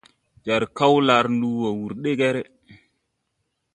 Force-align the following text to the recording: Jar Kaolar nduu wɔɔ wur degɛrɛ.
Jar 0.45 0.63
Kaolar 0.77 1.25
nduu 1.33 1.53
wɔɔ 1.61 1.71
wur 1.79 1.91
degɛrɛ. 2.03 2.41